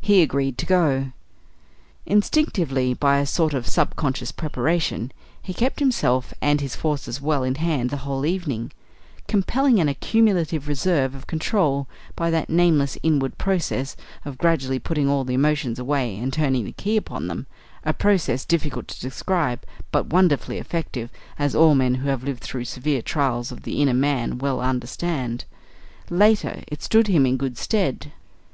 He 0.00 0.22
agreed 0.22 0.56
to 0.56 0.64
go. 0.64 1.12
Instinctively, 2.06 2.94
by 2.94 3.18
a 3.18 3.26
sort 3.26 3.52
of 3.52 3.68
sub 3.68 3.96
conscious 3.96 4.32
preparation, 4.32 5.12
he 5.42 5.52
kept 5.52 5.78
himself 5.78 6.32
and 6.40 6.62
his 6.62 6.74
forces 6.74 7.20
well 7.20 7.42
in 7.44 7.56
hand 7.56 7.90
the 7.90 7.98
whole 7.98 8.24
evening, 8.24 8.72
compelling 9.28 9.78
an 9.80 9.88
accumulative 9.90 10.68
reserve 10.68 11.14
of 11.14 11.26
control 11.26 11.86
by 12.16 12.30
that 12.30 12.48
nameless 12.48 12.96
inward 13.02 13.36
process 13.36 13.94
of 14.24 14.38
gradually 14.38 14.78
putting 14.78 15.06
all 15.06 15.22
the 15.22 15.34
emotions 15.34 15.78
away 15.78 16.16
and 16.16 16.32
turning 16.32 16.64
the 16.64 16.72
key 16.72 16.96
upon 16.96 17.26
them 17.26 17.46
a 17.84 17.92
process 17.92 18.46
difficult 18.46 18.88
to 18.88 18.98
describe, 19.02 19.64
but 19.92 20.06
wonderfully 20.06 20.56
effective, 20.56 21.10
as 21.38 21.54
all 21.54 21.74
men 21.74 21.96
who 21.96 22.08
have 22.08 22.24
lived 22.24 22.42
through 22.42 22.64
severe 22.64 23.02
trials 23.02 23.52
of 23.52 23.64
the 23.64 23.82
inner 23.82 23.92
man 23.92 24.38
well 24.38 24.62
understand. 24.62 25.44
Later, 26.08 26.64
it 26.68 26.82
stood 26.82 27.06
him 27.06 27.26
in 27.26 27.36
good 27.36 27.58
stead. 27.58 28.10